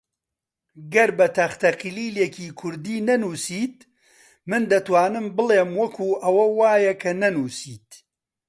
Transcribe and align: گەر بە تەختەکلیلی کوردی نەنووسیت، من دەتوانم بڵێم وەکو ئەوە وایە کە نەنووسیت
گەر 0.93 1.09
بە 1.17 1.27
تەختەکلیلی 1.37 2.29
کوردی 2.59 3.03
نەنووسیت، 3.07 3.77
من 4.49 4.63
دەتوانم 4.71 5.25
بڵێم 5.37 5.71
وەکو 5.79 6.07
ئەوە 6.23 6.45
وایە 6.59 6.93
کە 7.01 7.11
نەنووسیت 7.21 7.89